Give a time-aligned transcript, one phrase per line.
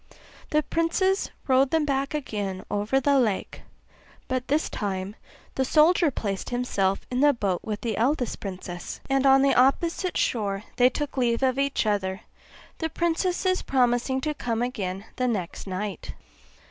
[0.49, 3.61] The princes rowed them back again over the lake
[4.27, 5.15] (but this time
[5.53, 10.17] the soldier placed himself in the boat with the eldest princess); and on the opposite
[10.17, 12.21] shore they took leave of each other,
[12.79, 16.15] the princesses promising to come again the next night.